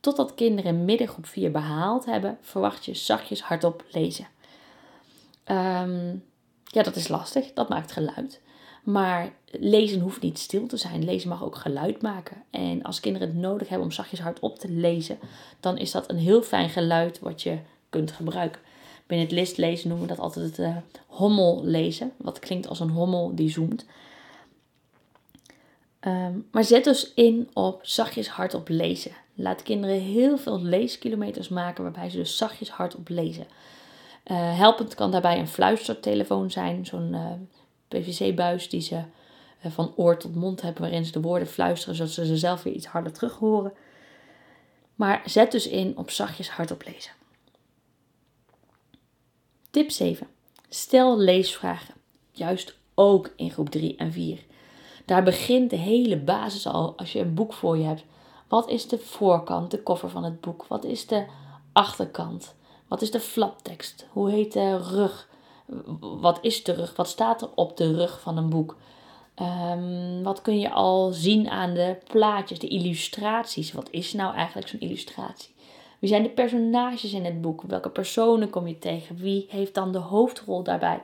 Totdat 0.00 0.34
kinderen 0.34 0.84
middengroep 0.84 1.26
4 1.26 1.50
behaald 1.50 2.04
hebben, 2.04 2.38
verwacht 2.40 2.84
je 2.84 2.94
zachtjes 2.94 3.42
hardop 3.42 3.84
lezen. 3.90 4.26
Um, 5.46 6.24
ja, 6.64 6.82
dat 6.82 6.96
is 6.96 7.08
lastig, 7.08 7.52
dat 7.52 7.68
maakt 7.68 7.92
geluid. 7.92 8.40
Maar 8.82 9.32
lezen 9.50 10.00
hoeft 10.00 10.22
niet 10.22 10.38
stil 10.38 10.66
te 10.66 10.76
zijn. 10.76 11.04
Lezen 11.04 11.28
mag 11.28 11.44
ook 11.44 11.56
geluid 11.56 12.02
maken. 12.02 12.42
En 12.50 12.82
als 12.82 13.00
kinderen 13.00 13.28
het 13.28 13.36
nodig 13.36 13.68
hebben 13.68 13.86
om 13.86 13.92
zachtjes 13.92 14.20
hardop 14.20 14.58
te 14.58 14.70
lezen, 14.70 15.18
dan 15.60 15.78
is 15.78 15.90
dat 15.90 16.10
een 16.10 16.18
heel 16.18 16.42
fijn 16.42 16.70
geluid 16.70 17.18
wat 17.18 17.42
je 17.42 17.58
kunt 17.90 18.12
gebruiken. 18.12 18.60
Binnen 19.06 19.26
het 19.26 19.36
listlezen 19.36 19.88
noemen 19.88 20.06
we 20.06 20.14
dat 20.14 20.24
altijd 20.24 20.44
het 20.44 20.58
uh, 20.58 20.76
hommel 21.06 21.64
lezen. 21.64 22.12
Wat 22.16 22.38
klinkt 22.38 22.68
als 22.68 22.80
een 22.80 22.90
hommel 22.90 23.34
die 23.34 23.50
zoomt. 23.50 23.86
Um, 26.00 26.46
maar 26.50 26.64
zet 26.64 26.84
dus 26.84 27.12
in 27.14 27.50
op 27.52 27.80
zachtjes 27.82 28.28
hardop 28.28 28.68
lezen. 28.68 29.12
Laat 29.34 29.62
kinderen 29.62 30.00
heel 30.00 30.38
veel 30.38 30.62
leeskilometers 30.62 31.48
maken 31.48 31.82
waarbij 31.82 32.10
ze 32.10 32.16
dus 32.16 32.36
zachtjes 32.36 32.70
hardop 32.70 33.08
lezen. 33.08 33.46
Uh, 34.26 34.58
helpend 34.58 34.94
kan 34.94 35.10
daarbij 35.10 35.38
een 35.38 35.48
fluistertelefoon 35.48 36.50
zijn, 36.50 36.86
zo'n 36.86 37.12
uh, 37.12 37.32
PVC-buis 37.88 38.68
die 38.68 38.80
ze 38.80 39.02
van 39.70 39.92
oor 39.96 40.18
tot 40.18 40.34
mond 40.34 40.62
hebben, 40.62 40.82
waarin 40.82 41.04
ze 41.04 41.12
de 41.12 41.20
woorden 41.20 41.48
fluisteren 41.48 41.94
zodat 41.94 42.12
ze 42.12 42.26
ze 42.26 42.36
zelf 42.36 42.62
weer 42.62 42.74
iets 42.74 42.86
harder 42.86 43.12
terug 43.12 43.34
horen. 43.34 43.72
Maar 44.94 45.22
zet 45.24 45.52
dus 45.52 45.68
in 45.68 45.96
op 45.96 46.10
zachtjes 46.10 46.50
hardop 46.50 46.84
lezen. 46.84 47.12
Tip 49.74 49.90
7. 49.90 50.26
Stel 50.68 51.18
leesvragen. 51.18 51.94
Juist 52.32 52.76
ook 52.94 53.32
in 53.36 53.50
groep 53.50 53.70
3 53.70 53.96
en 53.96 54.12
4. 54.12 54.44
Daar 55.04 55.22
begint 55.22 55.70
de 55.70 55.76
hele 55.76 56.16
basis 56.16 56.66
al 56.66 56.94
als 56.96 57.12
je 57.12 57.20
een 57.20 57.34
boek 57.34 57.52
voor 57.52 57.78
je 57.78 57.84
hebt. 57.84 58.04
Wat 58.48 58.68
is 58.68 58.88
de 58.88 58.98
voorkant, 58.98 59.70
de 59.70 59.82
koffer 59.82 60.10
van 60.10 60.24
het 60.24 60.40
boek? 60.40 60.66
Wat 60.68 60.84
is 60.84 61.06
de 61.06 61.26
achterkant? 61.72 62.54
Wat 62.88 63.02
is 63.02 63.10
de 63.10 63.20
flaptekst? 63.20 64.06
Hoe 64.10 64.30
heet 64.30 64.52
de 64.52 64.76
rug? 64.76 65.28
Wat 66.00 66.38
is 66.40 66.64
de 66.64 66.72
rug? 66.72 66.96
Wat 66.96 67.08
staat 67.08 67.42
er 67.42 67.50
op 67.54 67.76
de 67.76 67.94
rug 67.94 68.20
van 68.20 68.36
een 68.36 68.48
boek? 68.48 68.76
Um, 69.42 70.22
wat 70.22 70.42
kun 70.42 70.58
je 70.58 70.70
al 70.70 71.12
zien 71.12 71.48
aan 71.50 71.74
de 71.74 71.96
plaatjes, 72.06 72.58
de 72.58 72.68
illustraties? 72.68 73.72
Wat 73.72 73.88
is 73.90 74.12
nou 74.12 74.34
eigenlijk 74.34 74.68
zo'n 74.68 74.80
illustratie? 74.80 75.53
Wie 76.04 76.12
zijn 76.12 76.24
de 76.24 76.30
personages 76.30 77.12
in 77.12 77.24
het 77.24 77.40
boek? 77.40 77.62
Welke 77.62 77.90
personen 77.90 78.50
kom 78.50 78.66
je 78.66 78.78
tegen? 78.78 79.16
Wie 79.16 79.46
heeft 79.48 79.74
dan 79.74 79.92
de 79.92 79.98
hoofdrol 79.98 80.62
daarbij? 80.62 81.02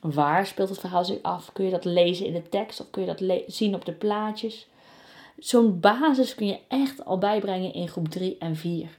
Waar 0.00 0.46
speelt 0.46 0.68
het 0.68 0.78
verhaal 0.78 1.04
zich 1.04 1.22
af? 1.22 1.52
Kun 1.52 1.64
je 1.64 1.70
dat 1.70 1.84
lezen 1.84 2.26
in 2.26 2.32
de 2.32 2.48
tekst 2.48 2.80
of 2.80 2.90
kun 2.90 3.04
je 3.04 3.14
dat 3.14 3.42
zien 3.46 3.74
op 3.74 3.84
de 3.84 3.92
plaatjes? 3.92 4.66
Zo'n 5.38 5.80
basis 5.80 6.34
kun 6.34 6.46
je 6.46 6.58
echt 6.68 7.04
al 7.04 7.18
bijbrengen 7.18 7.72
in 7.72 7.88
groep 7.88 8.08
3 8.08 8.36
en 8.38 8.56
4. 8.56 8.98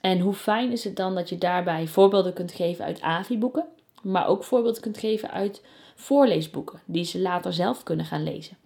En 0.00 0.18
hoe 0.20 0.34
fijn 0.34 0.72
is 0.72 0.84
het 0.84 0.96
dan 0.96 1.14
dat 1.14 1.28
je 1.28 1.38
daarbij 1.38 1.86
voorbeelden 1.86 2.32
kunt 2.32 2.52
geven 2.52 2.84
uit 2.84 3.00
AVI-boeken, 3.00 3.64
maar 4.02 4.26
ook 4.26 4.44
voorbeelden 4.44 4.82
kunt 4.82 4.98
geven 4.98 5.30
uit 5.30 5.64
voorleesboeken, 5.94 6.80
die 6.84 7.04
ze 7.04 7.20
later 7.20 7.52
zelf 7.52 7.82
kunnen 7.82 8.06
gaan 8.06 8.22
lezen. 8.22 8.56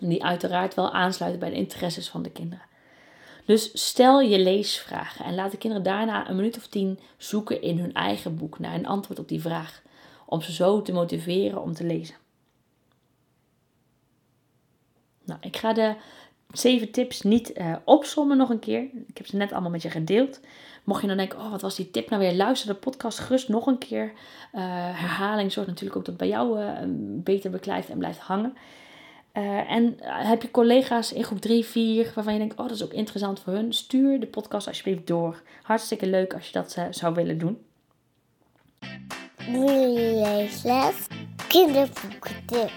En 0.00 0.08
die 0.08 0.24
uiteraard 0.24 0.74
wel 0.74 0.92
aansluiten 0.92 1.40
bij 1.40 1.50
de 1.50 1.56
interesses 1.56 2.08
van 2.08 2.22
de 2.22 2.30
kinderen. 2.30 2.68
Dus 3.44 3.88
stel 3.88 4.20
je 4.20 4.38
leesvragen 4.38 5.24
en 5.24 5.34
laat 5.34 5.50
de 5.50 5.58
kinderen 5.58 5.84
daarna 5.84 6.28
een 6.28 6.36
minuut 6.36 6.56
of 6.56 6.66
tien 6.66 6.98
zoeken 7.16 7.62
in 7.62 7.78
hun 7.78 7.92
eigen 7.92 8.36
boek 8.36 8.58
naar 8.58 8.74
een 8.74 8.86
antwoord 8.86 9.18
op 9.18 9.28
die 9.28 9.40
vraag, 9.40 9.82
om 10.26 10.40
ze 10.40 10.52
zo 10.52 10.82
te 10.82 10.92
motiveren 10.92 11.62
om 11.62 11.74
te 11.74 11.84
lezen. 11.84 12.14
Nou, 15.24 15.40
ik 15.40 15.56
ga 15.56 15.72
de 15.72 15.94
zeven 16.52 16.90
tips 16.90 17.22
niet 17.22 17.58
uh, 17.58 17.76
opsommen 17.84 18.36
nog 18.36 18.50
een 18.50 18.58
keer. 18.58 18.82
Ik 19.06 19.16
heb 19.16 19.26
ze 19.26 19.36
net 19.36 19.52
allemaal 19.52 19.70
met 19.70 19.82
je 19.82 19.90
gedeeld. 19.90 20.40
Mocht 20.84 21.00
je 21.00 21.06
dan 21.06 21.16
denken, 21.16 21.38
oh 21.38 21.50
wat 21.50 21.60
was 21.60 21.76
die 21.76 21.90
tip 21.90 22.10
nou 22.10 22.22
weer? 22.22 22.34
Luister 22.34 22.68
de 22.68 22.80
podcast 22.80 23.18
gerust 23.18 23.48
nog 23.48 23.66
een 23.66 23.78
keer. 23.78 24.04
Uh, 24.06 24.60
herhaling 25.00 25.52
zorgt 25.52 25.68
natuurlijk 25.68 25.98
ook 25.98 26.04
dat 26.04 26.16
bij 26.16 26.28
jou 26.28 26.60
uh, 26.60 26.72
beter 27.22 27.50
beklijft 27.50 27.88
en 27.88 27.98
blijft 27.98 28.18
hangen. 28.18 28.56
Uh, 29.34 29.70
en 29.70 29.96
heb 30.02 30.42
je 30.42 30.50
collega's 30.50 31.12
in 31.12 31.24
groep 31.24 31.40
3, 31.40 31.64
4 31.64 32.12
waarvan 32.14 32.32
je 32.32 32.38
denkt, 32.38 32.58
oh 32.58 32.66
dat 32.66 32.76
is 32.76 32.84
ook 32.84 32.92
interessant 32.92 33.40
voor 33.40 33.52
hun? 33.52 33.72
Stuur 33.72 34.20
de 34.20 34.26
podcast 34.26 34.66
alsjeblieft 34.66 35.06
door. 35.06 35.42
Hartstikke 35.62 36.06
leuk 36.06 36.34
als 36.34 36.46
je 36.46 36.52
dat 36.52 36.76
uh, 36.78 36.84
zou 36.90 37.14
willen 37.14 37.38
doen. 37.38 37.58
Leesles, 39.48 41.06
kinderboeken. 41.48 42.70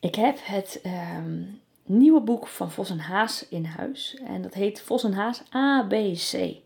Ik 0.00 0.14
heb 0.14 0.38
het 0.42 0.82
um, 1.18 1.60
nieuwe 1.84 2.20
boek 2.20 2.46
van 2.46 2.70
Vos 2.70 2.90
en 2.90 2.98
Haas 2.98 3.48
in 3.48 3.64
huis. 3.64 4.16
En 4.26 4.42
dat 4.42 4.54
heet 4.54 4.80
Vos 4.80 5.04
en 5.04 5.12
Haas 5.12 5.42
ABC. 5.50 6.56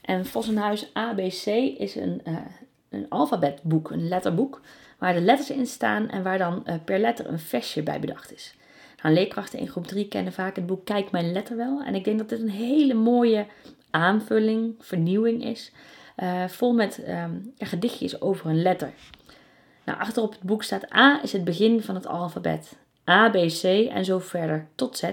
En 0.00 0.26
Vos 0.26 0.48
en 0.48 0.56
Huis 0.56 0.90
ABC 0.92 1.46
is 1.78 1.94
een, 1.94 2.20
uh, 2.24 2.36
een 2.88 3.06
alfabetboek, 3.08 3.90
een 3.90 4.08
letterboek 4.08 4.60
waar 5.00 5.12
de 5.12 5.20
letters 5.20 5.50
in 5.50 5.66
staan 5.66 6.08
en 6.08 6.22
waar 6.22 6.38
dan 6.38 6.62
uh, 6.66 6.74
per 6.84 6.98
letter 6.98 7.26
een 7.26 7.38
versje 7.38 7.82
bij 7.82 8.00
bedacht 8.00 8.32
is. 8.34 8.54
Nou, 9.02 9.14
leerkrachten 9.14 9.58
in 9.58 9.68
groep 9.68 9.86
3 9.86 10.08
kennen 10.08 10.32
vaak 10.32 10.56
het 10.56 10.66
boek 10.66 10.84
Kijk 10.84 11.10
mijn 11.10 11.32
letter 11.32 11.56
wel. 11.56 11.82
En 11.82 11.94
ik 11.94 12.04
denk 12.04 12.18
dat 12.18 12.28
dit 12.28 12.40
een 12.40 12.50
hele 12.50 12.94
mooie 12.94 13.46
aanvulling, 13.90 14.74
vernieuwing 14.78 15.44
is. 15.44 15.72
Uh, 16.16 16.48
vol 16.48 16.72
met 16.72 17.02
um, 17.08 17.52
gedichtjes 17.58 18.20
over 18.20 18.50
een 18.50 18.62
letter. 18.62 18.92
Nou, 19.84 19.98
achter 19.98 20.22
op 20.22 20.32
het 20.32 20.42
boek 20.42 20.62
staat 20.62 20.94
A 20.94 21.22
is 21.22 21.32
het 21.32 21.44
begin 21.44 21.82
van 21.82 21.94
het 21.94 22.06
alfabet. 22.06 22.78
A, 23.08 23.30
B, 23.30 23.34
C 23.34 23.64
en 23.64 24.04
zo 24.04 24.18
verder 24.18 24.66
tot 24.74 24.96
Z. 24.96 25.10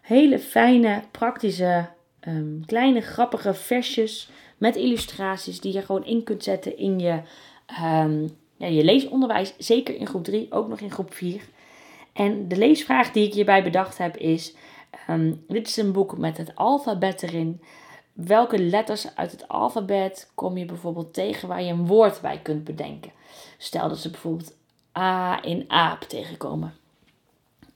Hele 0.00 0.38
fijne, 0.38 1.02
praktische, 1.10 1.88
um, 2.28 2.62
kleine, 2.66 3.00
grappige 3.00 3.54
versjes 3.54 4.30
met 4.56 4.76
illustraties 4.76 5.60
die 5.60 5.72
je 5.72 5.82
gewoon 5.82 6.04
in 6.04 6.24
kunt 6.24 6.42
zetten 6.42 6.78
in 6.78 6.98
je 6.98 7.20
um, 7.82 8.36
ja, 8.56 8.66
je 8.66 8.84
leesonderwijs, 8.84 9.54
zeker 9.58 9.94
in 9.94 10.06
groep 10.06 10.24
3, 10.24 10.52
ook 10.52 10.68
nog 10.68 10.80
in 10.80 10.90
groep 10.90 11.14
4. 11.14 11.42
En 12.12 12.48
de 12.48 12.56
leesvraag 12.56 13.10
die 13.12 13.26
ik 13.26 13.34
hierbij 13.34 13.62
bedacht 13.62 13.98
heb 13.98 14.16
is: 14.16 14.54
um, 15.10 15.44
dit 15.48 15.68
is 15.68 15.76
een 15.76 15.92
boek 15.92 16.18
met 16.18 16.36
het 16.36 16.54
alfabet 16.54 17.22
erin. 17.22 17.60
Welke 18.12 18.58
letters 18.58 19.14
uit 19.14 19.30
het 19.30 19.48
alfabet 19.48 20.30
kom 20.34 20.56
je 20.56 20.64
bijvoorbeeld 20.64 21.14
tegen 21.14 21.48
waar 21.48 21.62
je 21.62 21.72
een 21.72 21.86
woord 21.86 22.20
bij 22.20 22.38
kunt 22.38 22.64
bedenken? 22.64 23.12
Stel 23.58 23.88
dat 23.88 23.98
ze 23.98 24.10
bijvoorbeeld 24.10 24.56
A 24.98 25.42
in 25.42 25.64
aap 25.68 26.02
tegenkomen. 26.02 26.74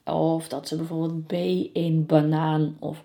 Of 0.05 0.49
dat 0.49 0.69
ze 0.69 0.77
bijvoorbeeld 0.77 1.27
B 1.27 1.33
in 1.73 2.07
banaan 2.07 2.77
of 2.79 3.05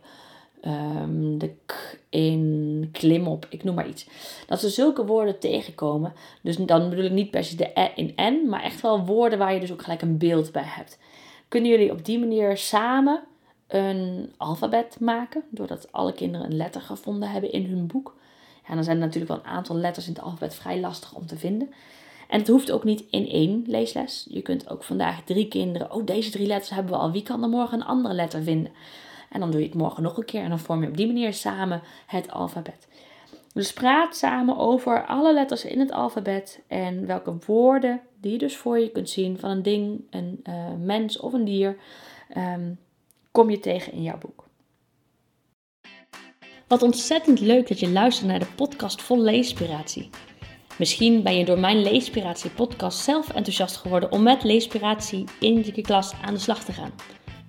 um, 0.65 1.37
de 1.37 1.53
k 1.65 1.99
in 2.09 2.89
klimop, 2.91 3.45
ik 3.49 3.63
noem 3.63 3.75
maar 3.75 3.87
iets. 3.87 4.07
Dat 4.47 4.59
ze 4.59 4.69
zulke 4.69 5.05
woorden 5.05 5.39
tegenkomen. 5.39 6.13
Dus 6.41 6.55
dan 6.55 6.89
bedoel 6.89 7.05
ik 7.05 7.11
niet 7.11 7.31
per 7.31 7.43
se 7.43 7.55
de 7.55 7.71
e 7.73 7.89
in 7.95 8.13
n, 8.21 8.49
maar 8.49 8.63
echt 8.63 8.81
wel 8.81 9.05
woorden 9.05 9.39
waar 9.39 9.53
je 9.53 9.59
dus 9.59 9.71
ook 9.71 9.81
gelijk 9.81 10.01
een 10.01 10.17
beeld 10.17 10.51
bij 10.51 10.63
hebt. 10.65 10.99
Kunnen 11.47 11.69
jullie 11.69 11.91
op 11.91 12.05
die 12.05 12.19
manier 12.19 12.57
samen 12.57 13.23
een 13.67 14.33
alfabet 14.37 14.97
maken, 14.99 15.43
doordat 15.49 15.91
alle 15.91 16.13
kinderen 16.13 16.45
een 16.45 16.57
letter 16.57 16.81
gevonden 16.81 17.29
hebben 17.29 17.51
in 17.51 17.65
hun 17.65 17.87
boek? 17.87 18.15
Ja, 18.67 18.75
dan 18.75 18.83
zijn 18.83 18.97
er 18.97 19.05
natuurlijk 19.05 19.31
wel 19.31 19.41
een 19.43 19.57
aantal 19.57 19.75
letters 19.75 20.07
in 20.07 20.13
het 20.13 20.21
alfabet 20.21 20.55
vrij 20.55 20.79
lastig 20.79 21.13
om 21.13 21.25
te 21.25 21.37
vinden. 21.37 21.73
En 22.27 22.39
het 22.39 22.47
hoeft 22.47 22.71
ook 22.71 22.83
niet 22.83 23.03
in 23.09 23.29
één 23.29 23.63
leesles. 23.67 24.27
Je 24.29 24.41
kunt 24.41 24.69
ook 24.69 24.83
vandaag 24.83 25.23
drie 25.23 25.47
kinderen, 25.47 25.91
oh 25.91 26.05
deze 26.05 26.31
drie 26.31 26.47
letters 26.47 26.69
hebben 26.69 26.93
we 26.93 26.99
al, 26.99 27.11
wie 27.11 27.23
kan 27.23 27.43
er 27.43 27.49
morgen 27.49 27.79
een 27.79 27.87
andere 27.87 28.13
letter 28.13 28.43
vinden? 28.43 28.71
En 29.29 29.39
dan 29.39 29.51
doe 29.51 29.59
je 29.59 29.65
het 29.65 29.75
morgen 29.75 30.03
nog 30.03 30.17
een 30.17 30.25
keer 30.25 30.41
en 30.41 30.49
dan 30.49 30.59
vorm 30.59 30.81
je 30.81 30.87
op 30.87 30.97
die 30.97 31.07
manier 31.07 31.33
samen 31.33 31.81
het 32.05 32.31
alfabet. 32.31 32.87
Dus 33.53 33.73
praat 33.73 34.15
samen 34.15 34.57
over 34.57 35.05
alle 35.05 35.33
letters 35.33 35.65
in 35.65 35.79
het 35.79 35.91
alfabet 35.91 36.63
en 36.67 37.05
welke 37.05 37.37
woorden 37.45 38.01
die 38.21 38.31
je 38.31 38.37
dus 38.37 38.57
voor 38.57 38.79
je 38.79 38.89
kunt 38.89 39.09
zien 39.09 39.39
van 39.39 39.49
een 39.49 39.63
ding, 39.63 40.01
een 40.09 40.39
uh, 40.43 40.53
mens 40.79 41.19
of 41.19 41.33
een 41.33 41.45
dier, 41.45 41.77
um, 42.37 42.79
kom 43.31 43.49
je 43.49 43.59
tegen 43.59 43.93
in 43.93 44.01
jouw 44.01 44.17
boek. 44.17 44.47
Wat 46.67 46.81
ontzettend 46.81 47.39
leuk 47.39 47.67
dat 47.67 47.79
je 47.79 47.89
luistert 47.89 48.27
naar 48.27 48.39
de 48.39 48.53
podcast 48.55 49.01
vol 49.01 49.19
leespiratie. 49.19 50.09
Misschien 50.77 51.23
ben 51.23 51.37
je 51.37 51.45
door 51.45 51.59
mijn 51.59 51.81
Leespiratie 51.81 52.49
podcast 52.49 52.99
zelf 52.99 53.29
enthousiast 53.29 53.75
geworden 53.75 54.11
om 54.11 54.23
met 54.23 54.43
Leespiratie 54.43 55.25
in 55.39 55.63
je 55.73 55.81
klas 55.81 56.13
aan 56.21 56.33
de 56.33 56.39
slag 56.39 56.63
te 56.63 56.73
gaan. 56.73 56.91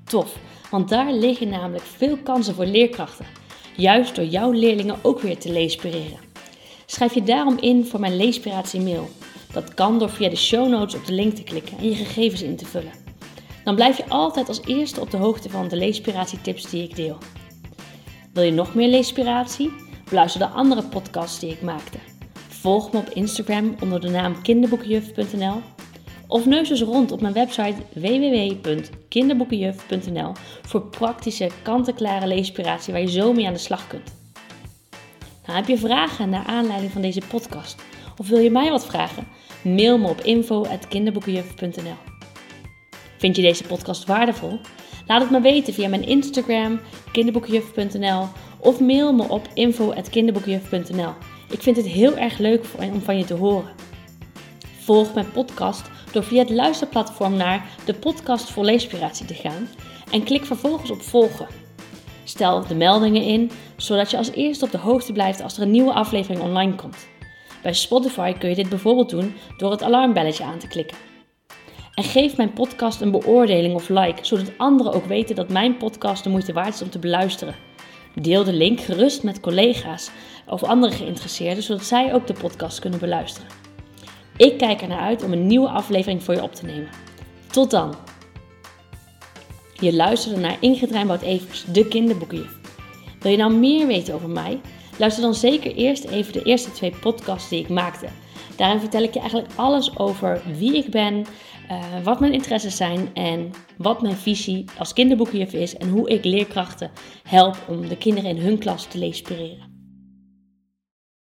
Tof! 0.06 0.36
Want 0.70 0.88
daar 0.88 1.12
liggen 1.12 1.48
namelijk 1.48 1.84
veel 1.84 2.16
kansen 2.16 2.54
voor 2.54 2.66
leerkrachten. 2.66 3.26
Juist 3.76 4.14
door 4.14 4.25
jouw 4.25 4.50
leerlingen 4.50 4.98
ook 5.02 5.20
weer 5.20 5.38
te 5.38 5.52
leespireren. 5.52 6.18
Schrijf 6.86 7.14
je 7.14 7.22
daarom 7.22 7.58
in 7.60 7.84
voor 7.86 8.00
mijn 8.00 8.16
leespiratie 8.16 8.80
mail. 8.80 9.08
Dat 9.52 9.75
kan 9.75 9.98
door 9.98 10.10
via 10.10 10.28
de 10.28 10.36
show 10.36 10.68
notes 10.68 10.94
op 10.94 11.06
de 11.06 11.12
link 11.12 11.34
te 11.34 11.42
klikken 11.42 11.78
en 11.78 11.88
je 11.88 11.94
gegevens 11.94 12.42
in 12.42 12.56
te 12.56 12.66
vullen. 12.66 12.92
Dan 13.64 13.75
blijf 13.75 13.96
je 13.96 14.08
altijd 14.08 14.48
als 14.48 14.64
eerste 14.64 15.00
op 15.00 15.10
de 15.10 15.16
hoogte 15.16 15.50
van 15.50 15.68
de 15.68 15.76
leespiratietips 15.76 16.70
die 16.70 16.82
ik 16.82 16.96
deel. 16.96 17.18
Wil 18.32 18.42
je 18.42 18.52
nog 18.52 18.75
meer 18.75 18.88
leespiratie? 18.88 19.72
Beluister 20.08 20.40
de 20.40 20.48
andere 20.48 20.82
podcasts 20.82 21.38
die 21.38 21.50
ik 21.50 21.62
maakte. 21.62 21.98
Volg 22.48 22.92
me 22.92 22.98
op 22.98 23.08
Instagram 23.08 23.76
onder 23.80 24.00
de 24.00 24.10
naam 24.10 24.42
kinderboekenjuf.nl 24.42 25.75
of 26.28 26.47
neus 26.47 26.71
eens 26.71 26.83
rond 26.83 27.12
op 27.12 27.21
mijn 27.21 27.33
website 27.33 27.83
www.kinderboekenjuf.nl 27.92 30.33
voor 30.62 30.83
praktische, 30.83 31.50
kant-en-klare 31.62 32.26
leespiratie 32.26 32.92
waar 32.92 33.02
je 33.02 33.11
zo 33.11 33.33
mee 33.33 33.47
aan 33.47 33.52
de 33.52 33.59
slag 33.59 33.87
kunt. 33.87 34.14
Nou, 35.47 35.59
heb 35.59 35.68
je 35.68 35.78
vragen 35.78 36.28
naar 36.28 36.45
aanleiding 36.45 36.92
van 36.92 37.02
deze 37.02 37.23
podcast? 37.28 37.83
Of 38.18 38.28
wil 38.28 38.38
je 38.38 38.50
mij 38.50 38.71
wat 38.71 38.87
vragen? 38.87 39.26
Mail 39.62 39.99
me 39.99 40.09
op 40.09 40.21
info.kinderboekenjuf.nl 40.21 41.97
Vind 43.18 43.37
je 43.37 43.42
deze 43.42 43.64
podcast 43.64 44.04
waardevol? 44.04 44.61
Laat 45.06 45.21
het 45.21 45.30
me 45.30 45.40
weten 45.40 45.75
via 45.75 45.88
mijn 45.88 46.06
Instagram, 46.06 46.80
kinderboekenjuf.nl 47.12 48.28
of 48.59 48.80
mail 48.80 49.12
me 49.12 49.28
op 49.28 49.49
info.kinderboekenjuf.nl. 49.54 51.12
Ik 51.50 51.62
vind 51.62 51.76
het 51.76 51.87
heel 51.87 52.16
erg 52.16 52.38
leuk 52.38 52.64
om 52.92 53.00
van 53.00 53.18
je 53.18 53.25
te 53.25 53.35
horen. 53.35 53.71
Volg 54.87 55.14
mijn 55.14 55.31
podcast 55.31 55.90
door 56.12 56.25
via 56.25 56.38
het 56.38 56.50
luisterplatform 56.50 57.37
naar 57.37 57.69
de 57.85 57.95
podcast 57.95 58.50
voor 58.50 58.64
leespiratie 58.64 59.26
te 59.26 59.35
gaan 59.35 59.69
en 60.11 60.25
klik 60.25 60.45
vervolgens 60.45 60.90
op 60.90 61.02
volgen. 61.02 61.47
Stel 62.25 62.66
de 62.66 62.75
meldingen 62.75 63.23
in, 63.23 63.50
zodat 63.76 64.11
je 64.11 64.16
als 64.16 64.31
eerste 64.31 64.64
op 64.64 64.71
de 64.71 64.78
hoogte 64.78 65.12
blijft 65.12 65.43
als 65.43 65.57
er 65.57 65.62
een 65.62 65.71
nieuwe 65.71 65.93
aflevering 65.93 66.43
online 66.43 66.75
komt. 66.75 67.09
Bij 67.62 67.73
Spotify 67.73 68.33
kun 68.33 68.49
je 68.49 68.55
dit 68.55 68.69
bijvoorbeeld 68.69 69.11
doen 69.11 69.35
door 69.57 69.71
het 69.71 69.83
alarmbelletje 69.83 70.45
aan 70.45 70.59
te 70.59 70.69
klikken. 70.69 70.97
En 71.95 72.05
geef 72.05 72.37
mijn 72.37 72.52
podcast 72.52 73.00
een 73.00 73.11
beoordeling 73.11 73.75
of 73.75 73.88
like, 73.88 74.25
zodat 74.25 74.59
anderen 74.59 74.93
ook 74.93 75.07
weten 75.07 75.37
dat 75.37 75.49
mijn 75.49 75.76
podcast 75.76 76.25
de 76.25 76.31
moeite 76.31 76.52
waard 76.52 76.75
is 76.75 76.83
om 76.83 76.90
te 76.90 76.99
beluisteren. 76.99 77.55
Deel 78.14 78.45
de 78.45 78.52
link 78.52 78.81
gerust 78.81 79.23
met 79.23 79.40
collega's 79.40 80.11
of 80.47 80.62
andere 80.62 80.93
geïnteresseerden, 80.93 81.62
zodat 81.62 81.85
zij 81.85 82.14
ook 82.14 82.26
de 82.26 82.35
podcast 82.40 82.78
kunnen 82.78 83.00
beluisteren. 83.00 83.65
Ik 84.37 84.59
kijk 84.59 84.81
er 84.81 84.88
naar 84.88 85.00
uit 85.00 85.25
om 85.25 85.33
een 85.33 85.47
nieuwe 85.47 85.69
aflevering 85.69 86.23
voor 86.23 86.35
je 86.35 86.43
op 86.43 86.55
te 86.55 86.64
nemen. 86.64 86.88
Tot 87.50 87.71
dan! 87.71 87.95
Je 89.81 89.95
luisterde 89.95 90.40
naar 90.40 90.57
Ingrid 90.61 90.90
Rijnboud-Evers, 90.90 91.64
de 91.64 91.88
kinderboekenjuf. 91.88 92.59
Wil 93.21 93.31
je 93.31 93.37
nou 93.37 93.52
meer 93.55 93.87
weten 93.87 94.14
over 94.14 94.28
mij? 94.28 94.61
Luister 94.99 95.23
dan 95.23 95.35
zeker 95.35 95.75
eerst 95.75 96.05
even 96.05 96.33
de 96.33 96.43
eerste 96.43 96.73
twee 96.73 96.95
podcasts 97.00 97.49
die 97.49 97.61
ik 97.61 97.69
maakte. 97.69 98.07
Daarin 98.57 98.81
vertel 98.81 99.02
ik 99.02 99.14
je 99.14 99.21
eigenlijk 99.21 99.52
alles 99.55 99.99
over 99.99 100.43
wie 100.59 100.76
ik 100.76 100.90
ben, 100.90 101.14
uh, 101.71 101.85
wat 102.02 102.21
mijn 102.21 102.33
interesses 102.33 102.76
zijn 102.76 103.14
en 103.14 103.50
wat 103.76 104.02
mijn 104.02 104.16
visie 104.16 104.64
als 104.78 104.93
kinderboekenjuf 104.93 105.52
is 105.52 105.76
en 105.76 105.88
hoe 105.88 106.09
ik 106.09 106.25
leerkrachten 106.25 106.90
help 107.23 107.57
om 107.69 107.88
de 107.88 107.97
kinderen 107.97 108.31
in 108.31 108.43
hun 108.43 108.59
klas 108.59 108.87
te 108.87 108.99
leespireren. 108.99 109.75